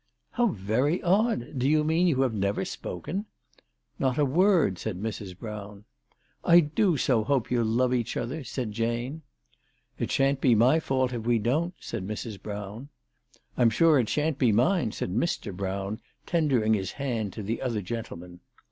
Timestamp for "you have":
2.07-2.33